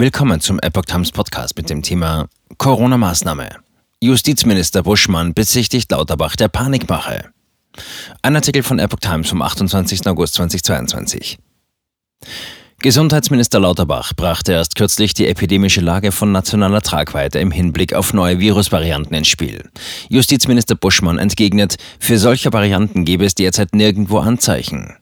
[0.00, 3.50] Willkommen zum Epoch Times Podcast mit dem Thema Corona-Maßnahme.
[4.00, 7.28] Justizminister Buschmann besichtigt Lauterbach der Panikmache.
[8.22, 10.06] Ein Artikel von Epoch Times vom 28.
[10.06, 11.38] August 2022.
[12.78, 18.40] Gesundheitsminister Lauterbach brachte erst kürzlich die epidemische Lage von nationaler Tragweite im Hinblick auf neue
[18.40, 19.68] Virusvarianten ins Spiel.
[20.08, 24.96] Justizminister Buschmann entgegnet, für solche Varianten gebe es derzeit nirgendwo Anzeichen.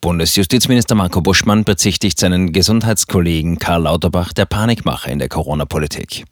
[0.00, 6.24] Bundesjustizminister Marco Buschmann bezichtigt seinen Gesundheitskollegen Karl Lauterbach der Panikmache in der Corona-Politik.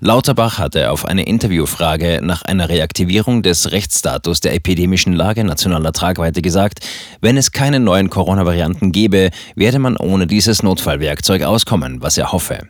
[0.00, 6.42] Lauterbach hatte auf eine Interviewfrage nach einer Reaktivierung des Rechtsstatus der epidemischen Lage nationaler Tragweite
[6.42, 6.80] gesagt,
[7.20, 12.68] wenn es keine neuen Corona-Varianten gäbe, werde man ohne dieses Notfallwerkzeug auskommen, was er hoffe.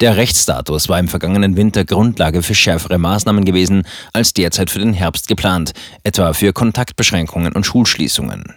[0.00, 4.92] Der Rechtsstatus war im vergangenen Winter Grundlage für schärfere Maßnahmen gewesen als derzeit für den
[4.92, 5.72] Herbst geplant,
[6.04, 8.54] etwa für Kontaktbeschränkungen und Schulschließungen.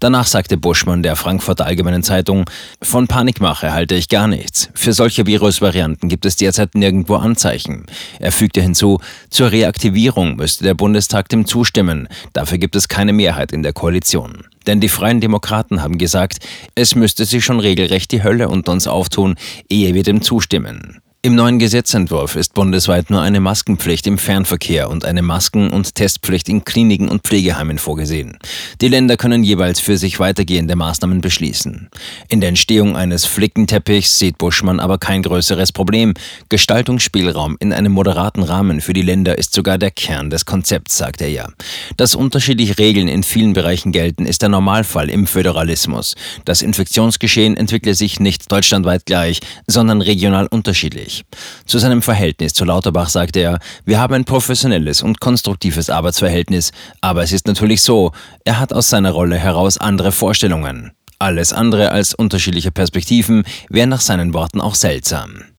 [0.00, 2.44] Danach sagte Buschmann der Frankfurter Allgemeinen Zeitung,
[2.82, 4.70] von Panikmache halte ich gar nichts.
[4.74, 7.86] Für solche Virusvarianten gibt es derzeit nirgendwo Anzeichen.
[8.20, 9.00] Er fügte hinzu,
[9.30, 12.08] zur Reaktivierung müsste der Bundestag dem zustimmen.
[12.32, 14.44] Dafür gibt es keine Mehrheit in der Koalition.
[14.66, 16.38] Denn die Freien Demokraten haben gesagt,
[16.74, 19.36] es müsste sich schon regelrecht die Hölle unter uns auftun,
[19.68, 21.00] ehe wir dem zustimmen.
[21.26, 26.48] Im neuen Gesetzentwurf ist bundesweit nur eine Maskenpflicht im Fernverkehr und eine Masken- und Testpflicht
[26.48, 28.38] in Kliniken und Pflegeheimen vorgesehen.
[28.80, 31.88] Die Länder können jeweils für sich weitergehende Maßnahmen beschließen.
[32.28, 36.14] In der Entstehung eines Flickenteppichs sieht Buschmann aber kein größeres Problem.
[36.48, 41.20] Gestaltungsspielraum in einem moderaten Rahmen für die Länder ist sogar der Kern des Konzepts, sagt
[41.22, 41.48] er ja.
[41.96, 46.14] Dass unterschiedliche Regeln in vielen Bereichen gelten, ist der Normalfall im Föderalismus.
[46.44, 51.15] Das Infektionsgeschehen entwickle sich nicht deutschlandweit gleich, sondern regional unterschiedlich.
[51.64, 57.22] Zu seinem Verhältnis zu Lauterbach sagte er, wir haben ein professionelles und konstruktives Arbeitsverhältnis, aber
[57.22, 58.12] es ist natürlich so,
[58.44, 60.92] er hat aus seiner Rolle heraus andere Vorstellungen.
[61.18, 65.46] Alles andere als unterschiedliche Perspektiven wäre nach seinen Worten auch seltsam.